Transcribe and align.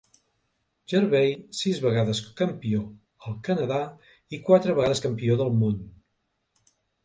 Ferbey 0.93 1.29
sis 1.57 1.81
vegades 1.83 2.23
campió 2.41 2.81
al 3.27 3.37
Canada 3.51 3.79
i 4.39 4.43
quatre 4.51 4.79
vegades 4.83 5.07
campió 5.07 5.41
del 5.47 5.57
món. 5.63 5.81